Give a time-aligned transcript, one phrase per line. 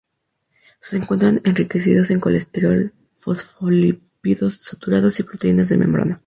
[0.79, 6.19] Se encuentran enriquecidos en colesterol, fosfolípidos saturados y proteínas de membrana.